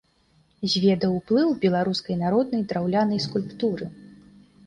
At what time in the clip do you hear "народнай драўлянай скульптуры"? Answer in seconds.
2.23-3.85